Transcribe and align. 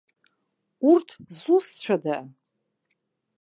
Урт 0.89 1.09
зусҭцәада? 1.37 2.17